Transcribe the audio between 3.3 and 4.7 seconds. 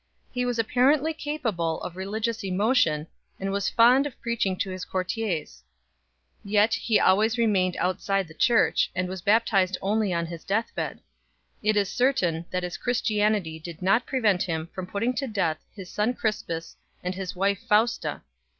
and was fond of preaching